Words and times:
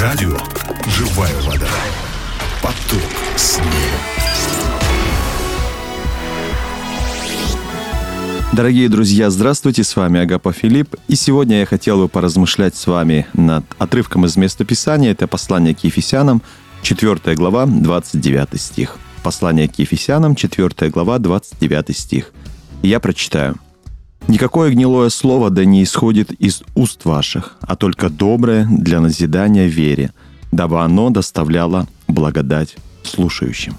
Радио 0.00 0.34
«Живая 0.86 1.34
вода». 1.42 1.68
Поток 2.62 3.02
снега. 3.36 3.66
Дорогие 8.54 8.88
друзья, 8.88 9.28
здравствуйте, 9.28 9.84
с 9.84 9.94
вами 9.94 10.20
Агапа 10.20 10.54
Филипп. 10.54 10.96
И 11.08 11.16
сегодня 11.16 11.58
я 11.58 11.66
хотел 11.66 11.98
бы 11.98 12.08
поразмышлять 12.08 12.76
с 12.76 12.86
вами 12.86 13.26
над 13.34 13.66
отрывком 13.76 14.24
из 14.24 14.38
места 14.38 14.64
Писания. 14.64 15.12
Это 15.12 15.26
послание 15.26 15.74
к 15.74 15.84
Ефесянам, 15.84 16.40
4 16.80 17.36
глава, 17.36 17.66
29 17.66 18.58
стих. 18.58 18.96
Послание 19.22 19.68
к 19.68 19.78
Ефесянам, 19.78 20.34
4 20.34 20.90
глава, 20.90 21.18
29 21.18 21.94
стих. 21.94 22.32
Я 22.82 23.00
прочитаю. 23.00 23.58
«Никакое 24.28 24.70
гнилое 24.70 25.08
слово 25.08 25.50
да 25.50 25.64
не 25.64 25.82
исходит 25.82 26.32
из 26.32 26.62
уст 26.74 27.04
ваших, 27.04 27.56
а 27.60 27.76
только 27.76 28.08
доброе 28.08 28.66
для 28.70 29.00
назидания 29.00 29.66
вере, 29.66 30.12
дабы 30.52 30.80
оно 30.80 31.10
доставляло 31.10 31.86
благодать 32.06 32.76
слушающим». 33.02 33.74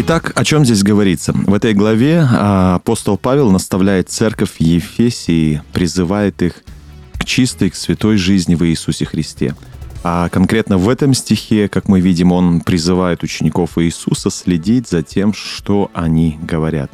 Итак, 0.00 0.30
о 0.36 0.44
чем 0.44 0.64
здесь 0.64 0.84
говорится? 0.84 1.32
В 1.32 1.52
этой 1.52 1.74
главе 1.74 2.24
а, 2.30 2.76
апостол 2.76 3.18
Павел 3.18 3.50
наставляет 3.50 4.08
церковь 4.08 4.60
Ефесии, 4.60 5.60
призывает 5.72 6.40
их 6.40 6.62
к 7.14 7.24
чистой, 7.24 7.70
к 7.70 7.74
святой 7.74 8.16
жизни 8.16 8.54
в 8.54 8.64
Иисусе 8.64 9.06
Христе. 9.06 9.56
А 10.04 10.28
конкретно 10.28 10.78
в 10.78 10.88
этом 10.88 11.12
стихе, 11.12 11.68
как 11.68 11.88
мы 11.88 12.00
видим, 12.00 12.32
он 12.32 12.60
призывает 12.60 13.22
учеников 13.22 13.78
Иисуса 13.78 14.30
следить 14.30 14.88
за 14.88 15.02
тем, 15.02 15.32
что 15.32 15.90
они 15.92 16.38
говорят. 16.40 16.90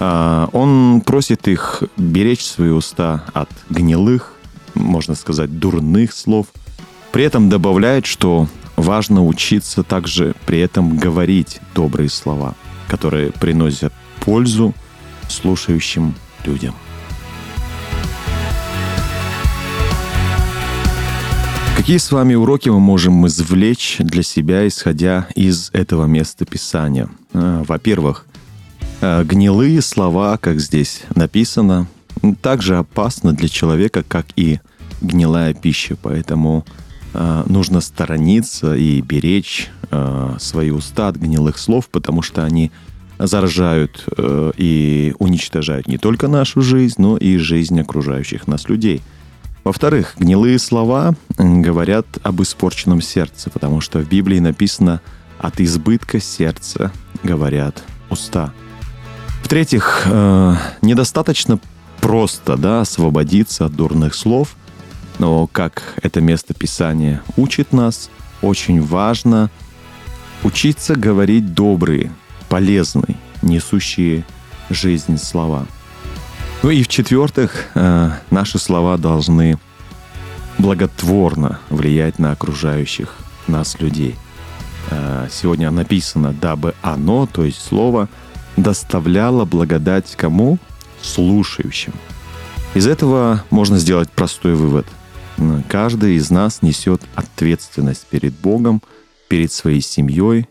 А, 0.00 0.48
он 0.52 1.00
просит 1.00 1.48
их 1.48 1.82
беречь 1.96 2.44
свои 2.44 2.70
уста 2.70 3.24
от 3.32 3.48
гнилых, 3.70 4.34
можно 4.74 5.14
сказать, 5.14 5.58
дурных 5.58 6.12
слов. 6.12 6.46
При 7.12 7.24
этом 7.24 7.48
добавляет, 7.48 8.06
что 8.06 8.48
важно 8.76 9.24
учиться 9.24 9.82
также 9.82 10.34
при 10.46 10.60
этом 10.60 10.96
говорить 10.98 11.60
добрые 11.74 12.08
слова, 12.08 12.54
которые 12.86 13.32
приносят 13.32 13.92
пользу 14.20 14.74
слушающим 15.28 16.14
людям. 16.44 16.74
Какие 21.78 21.96
с 21.96 22.12
вами 22.12 22.34
уроки 22.34 22.68
мы 22.68 22.80
можем 22.80 23.26
извлечь 23.26 23.96
для 24.00 24.22
себя, 24.22 24.68
исходя 24.68 25.26
из 25.34 25.70
этого 25.72 26.04
места 26.04 26.44
Писания? 26.44 27.08
А, 27.32 27.64
во-первых, 27.64 28.26
а, 29.00 29.24
гнилые 29.24 29.80
слова, 29.80 30.36
как 30.36 30.60
здесь 30.60 31.04
написано, 31.14 31.86
также 32.42 32.76
опасны 32.76 33.32
для 33.32 33.48
человека, 33.48 34.04
как 34.06 34.26
и 34.36 34.60
гнилая 35.00 35.54
пища, 35.54 35.96
поэтому 36.02 36.66
Э, 37.14 37.42
нужно 37.46 37.80
сторониться 37.80 38.74
и 38.74 39.00
беречь 39.00 39.70
свои 40.38 40.68
уста 40.68 41.08
от 41.08 41.16
гнилых 41.16 41.56
слов, 41.56 41.88
потому 41.88 42.20
что 42.20 42.44
они 42.44 42.70
заражают 43.18 44.04
э, 44.18 44.52
и 44.58 45.14
уничтожают 45.18 45.88
не 45.88 45.96
только 45.96 46.28
нашу 46.28 46.60
жизнь, 46.60 46.96
но 46.98 47.16
и 47.16 47.38
жизнь 47.38 47.80
окружающих 47.80 48.46
нас 48.46 48.68
людей. 48.68 49.00
Во-вторых, 49.64 50.14
гнилые 50.18 50.58
слова 50.58 51.14
говорят 51.36 52.06
об 52.22 52.42
испорченном 52.42 53.00
сердце, 53.00 53.50
потому 53.50 53.80
что 53.80 53.98
в 53.98 54.08
Библии 54.08 54.38
написано 54.38 55.00
«от 55.38 55.60
избытка 55.60 56.20
сердца 56.20 56.92
говорят 57.22 57.82
уста». 58.10 58.52
В-третьих, 59.42 60.04
недостаточно 60.82 61.58
просто 62.00 62.56
да, 62.56 62.80
освободиться 62.80 63.64
от 63.64 63.74
дурных 63.74 64.14
слов– 64.14 64.56
но 65.18 65.46
как 65.48 65.94
это 66.02 66.20
место 66.20 66.54
Писания 66.54 67.22
учит 67.36 67.72
нас, 67.72 68.10
очень 68.40 68.80
важно 68.80 69.50
учиться 70.44 70.94
говорить 70.94 71.54
добрые, 71.54 72.12
полезные, 72.48 73.16
несущие 73.42 74.24
жизнь 74.70 75.18
слова. 75.18 75.66
Ну 76.62 76.70
и 76.70 76.82
в-четвертых, 76.82 77.66
э, 77.74 78.10
наши 78.30 78.58
слова 78.58 78.98
должны 78.98 79.58
благотворно 80.58 81.60
влиять 81.70 82.18
на 82.18 82.32
окружающих 82.32 83.14
нас 83.46 83.78
людей. 83.80 84.16
Э, 84.90 85.28
сегодня 85.30 85.70
написано, 85.70 86.32
дабы 86.32 86.74
оно, 86.82 87.26
то 87.26 87.44
есть 87.44 87.62
слово, 87.62 88.08
доставляло 88.56 89.44
благодать 89.44 90.16
кому? 90.16 90.58
Слушающим. 91.00 91.92
Из 92.74 92.86
этого 92.86 93.44
можно 93.50 93.78
сделать 93.78 94.10
простой 94.10 94.54
вывод– 94.54 94.86
Каждый 95.68 96.16
из 96.16 96.30
нас 96.30 96.62
несет 96.62 97.02
ответственность 97.14 98.06
перед 98.06 98.34
Богом, 98.34 98.82
перед 99.28 99.52
своей 99.52 99.80
семьей, 99.80 100.48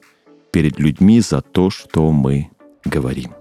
перед 0.51 0.79
людьми 0.79 1.19
за 1.19 1.41
то, 1.41 1.69
что 1.69 2.11
мы 2.11 2.49
говорим. 2.85 3.36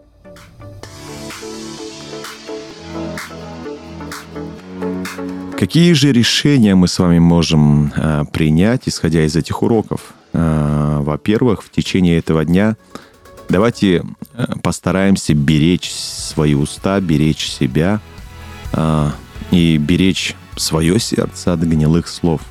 Какие 5.58 5.94
же 5.94 6.12
решения 6.12 6.74
мы 6.74 6.86
с 6.86 6.98
вами 6.98 7.18
можем 7.18 7.90
а, 7.96 8.24
принять, 8.26 8.82
исходя 8.86 9.24
из 9.24 9.36
этих 9.36 9.62
уроков? 9.62 10.12
А, 10.34 11.00
во-первых, 11.00 11.62
в 11.62 11.70
течение 11.70 12.18
этого 12.18 12.44
дня 12.44 12.76
давайте 13.48 14.04
а, 14.34 14.58
постараемся 14.58 15.32
беречь 15.32 15.90
свои 15.90 16.54
уста, 16.54 17.00
беречь 17.00 17.48
себя 17.48 18.00
и 19.50 19.78
беречь 19.78 20.34
свое 20.56 21.00
сердце 21.00 21.54
от 21.54 21.60
гнилых 21.60 22.08
слов. 22.08 22.42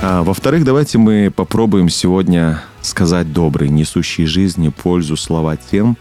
Во-вторых, 0.00 0.64
давайте 0.64 0.96
мы 0.96 1.30
попробуем 1.34 1.90
сегодня 1.90 2.62
сказать 2.80 3.32
добрые, 3.32 3.70
несущие 3.70 4.26
жизни 4.26 4.68
пользу 4.68 5.16
слова 5.16 5.56
тем, 5.56 5.98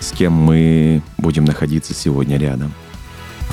с 0.00 0.12
кем 0.12 0.32
мы 0.32 1.02
будем 1.16 1.44
находиться 1.44 1.94
сегодня 1.94 2.36
рядом. 2.36 2.74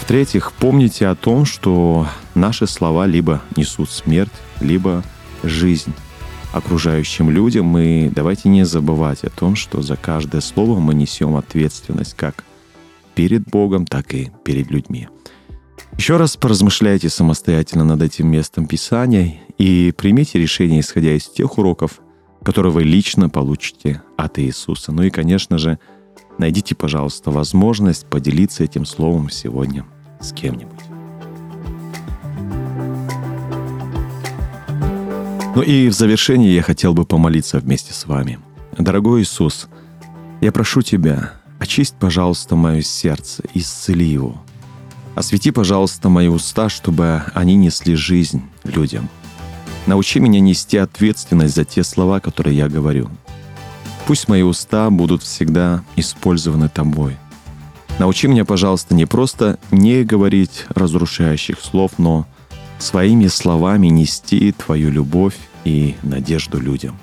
В-третьих, 0.09 0.53
помните 0.53 1.06
о 1.06 1.14
том, 1.14 1.46
что 1.46 2.08
наши 2.34 2.66
слова 2.66 3.06
либо 3.06 3.44
несут 3.56 3.92
смерть, 3.92 4.31
либо 4.59 5.03
жизнь 5.44 5.94
окружающим 6.52 7.30
людям. 7.30 7.78
И 7.78 8.09
давайте 8.09 8.50
не 8.50 8.66
забывать 8.66 9.24
о 9.24 9.30
том, 9.30 9.56
что 9.56 9.84
за 9.84 9.96
каждое 9.97 10.42
слово 10.42 10.80
мы 10.80 10.96
несем 10.96 11.36
ответственность 11.36 12.16
как 12.16 12.44
перед 13.14 13.44
Богом, 13.44 13.86
так 13.86 14.16
и 14.16 14.31
перед 14.44 14.72
людьми. 14.72 15.09
Еще 15.96 16.18
раз 16.18 16.38
поразмышляйте 16.38 17.08
самостоятельно 17.08 17.84
над 17.84 18.02
этим 18.02 18.30
местом 18.30 18.66
Писания 18.66 19.41
и 19.59 19.94
примите 19.96 20.40
решение, 20.40 20.80
исходя 20.80 21.16
из 21.16 21.30
тех 21.30 21.56
уроков, 21.59 22.02
которые 22.44 22.74
вы 22.74 22.84
лично 22.84 23.30
получите 23.30 24.02
от 24.18 24.40
Иисуса. 24.40 24.91
Ну 24.91 25.03
и, 25.03 25.12
конечно 25.12 25.59
же, 25.59 25.78
найдите, 26.40 26.74
пожалуйста, 26.74 27.30
возможность 27.30 28.08
поделиться 28.08 28.64
этим 28.64 28.88
словом 28.88 29.30
сегодня 29.30 29.86
с 30.19 30.31
кем-нибудь. 30.31 30.80
Ну 35.56 35.62
и 35.62 35.90
в 35.90 35.94
завершении 35.94 36.52
я 36.52 36.62
хотел 36.62 36.94
бы 36.94 37.06
помолиться 37.06 37.59
вместе 37.59 37.94
с 37.94 38.06
вами. 38.06 38.40
Дорогой 38.78 39.24
Иисус, 39.24 39.68
я 40.41 40.52
прошу 40.52 40.81
Тебя, 40.81 41.34
очисть, 41.59 41.96
пожалуйста, 42.00 42.56
мое 42.56 42.81
сердце, 42.81 43.44
исцели 43.53 44.06
его– 44.06 44.41
Освети, 45.19 45.52
пожалуйста, 45.52 46.08
мои 46.08 46.29
уста, 46.29 46.69
чтобы 46.69 47.24
они 47.34 47.56
несли 47.56 47.96
жизнь 47.96 48.41
людям. 48.63 49.09
Научи 49.85 50.22
меня 50.22 50.40
нести 50.40 50.78
ответственность 50.78 51.56
за 51.56 51.66
те 51.66 51.84
слова, 51.84 52.22
которые 52.22 52.56
я 52.56 52.69
говорю. 52.69 53.09
Пусть 54.08 54.29
мои 54.29 54.44
уста 54.44 54.90
будут 54.90 55.24
всегда 55.24 55.84
использованы 55.97 56.69
тобой. 56.69 57.18
Научи 57.99 58.27
меня, 58.27 58.45
пожалуйста, 58.45 58.95
не 58.95 59.05
просто 59.05 59.59
не 59.72 60.03
говорить 60.03 60.66
разрушающих 60.69 61.59
слов, 61.59 61.91
но 61.97 62.25
своими 62.79 63.28
словами 63.28 63.87
нести 63.87 64.53
Твою 64.53 64.90
любовь 64.90 65.35
и 65.66 65.96
надежду 66.01 66.59
людям. 66.59 66.97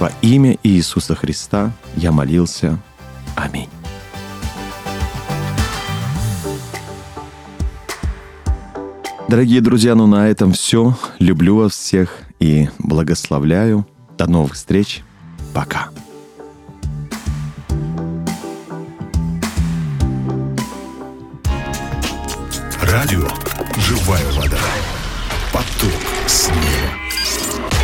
Во 0.00 0.10
имя 0.20 0.56
Иисуса 0.64 1.14
Христа 1.14 1.72
я 1.94 2.10
молился. 2.10 2.78
Аминь. 3.36 3.68
Дорогие 9.28 9.60
друзья, 9.60 9.94
ну 9.94 10.08
на 10.08 10.28
этом 10.28 10.52
все. 10.52 10.96
Люблю 11.20 11.54
вас 11.54 11.72
всех 11.72 12.18
и 12.40 12.68
благословляю. 12.78 13.86
До 14.18 14.26
новых 14.26 14.54
встреч. 14.54 15.04
Пока. 15.54 15.90
Радио 22.90 23.28
«Живая 23.76 24.32
вода». 24.32 24.58
Поток 25.52 25.92
снега. 26.26 27.79